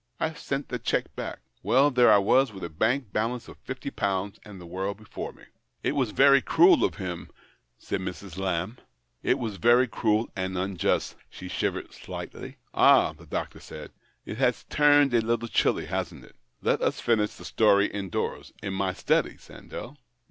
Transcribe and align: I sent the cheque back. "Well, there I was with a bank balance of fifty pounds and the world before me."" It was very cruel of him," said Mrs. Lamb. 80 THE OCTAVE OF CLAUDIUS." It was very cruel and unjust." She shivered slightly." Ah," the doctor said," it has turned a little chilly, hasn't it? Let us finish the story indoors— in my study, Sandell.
I 0.19 0.33
sent 0.33 0.69
the 0.69 0.79
cheque 0.79 1.15
back. 1.15 1.41
"Well, 1.61 1.91
there 1.91 2.11
I 2.11 2.17
was 2.17 2.51
with 2.51 2.63
a 2.63 2.69
bank 2.71 3.13
balance 3.13 3.47
of 3.47 3.59
fifty 3.59 3.91
pounds 3.91 4.39
and 4.43 4.59
the 4.59 4.65
world 4.65 4.97
before 4.97 5.31
me."" 5.31 5.43
It 5.83 5.91
was 5.91 6.09
very 6.09 6.41
cruel 6.41 6.83
of 6.83 6.95
him," 6.95 7.29
said 7.77 7.99
Mrs. 8.01 8.35
Lamb. 8.35 8.77
80 8.77 8.77
THE 8.77 8.77
OCTAVE 8.77 8.77
OF 8.77 8.77
CLAUDIUS." 8.77 8.81
It 9.23 9.37
was 9.37 9.57
very 9.57 9.87
cruel 9.87 10.29
and 10.35 10.57
unjust." 10.57 11.15
She 11.29 11.47
shivered 11.47 11.93
slightly." 11.93 12.57
Ah," 12.73 13.13
the 13.13 13.27
doctor 13.27 13.59
said," 13.59 13.91
it 14.25 14.39
has 14.39 14.63
turned 14.71 15.13
a 15.13 15.21
little 15.21 15.47
chilly, 15.47 15.85
hasn't 15.85 16.25
it? 16.25 16.35
Let 16.63 16.81
us 16.81 16.99
finish 16.99 17.35
the 17.35 17.45
story 17.45 17.85
indoors— 17.85 18.53
in 18.63 18.73
my 18.73 18.93
study, 18.93 19.35
Sandell. 19.37 19.97